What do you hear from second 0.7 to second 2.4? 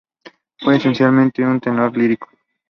esencialmente un tenor lírico.